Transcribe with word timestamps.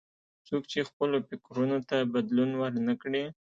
څوک 0.47 0.63
چې 0.71 0.87
خپلو 0.89 1.17
فکرونو 1.27 1.77
ته 1.89 1.97
بدلون 2.13 2.51
ور 2.55 2.73
نه 2.87 2.93
کړي. 3.01 3.23